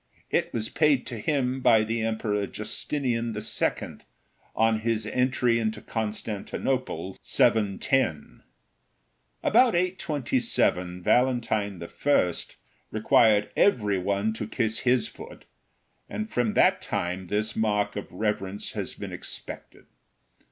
It 0.31 0.51
was 0.51 0.67
paid 0.67 1.05
to 1.05 1.19
him 1.19 1.59
by 1.61 1.83
the 1.83 2.01
Emperor 2.01 2.47
Justinian 2.47 3.37
II. 3.37 3.97
on 4.55 4.79
his 4.79 5.05
entry 5.05 5.59
into 5.59 5.79
Constantinople 5.79 7.19
710. 7.21 8.41
About 9.43 9.75
827 9.75 11.03
Valentine 11.03 11.83
I. 11.83 12.33
required 12.89 13.51
every 13.55 13.99
one 13.99 14.33
to 14.33 14.47
kiss 14.47 14.79
his 14.79 15.07
foot, 15.07 15.45
and 16.09 16.31
from 16.31 16.55
that 16.55 16.81
time 16.81 17.27
this 17.27 17.55
mark 17.55 17.95
of 17.95 18.11
reverence 18.11 18.71
has 18.71 18.95
been 18.95 19.13
expected. 19.13 19.85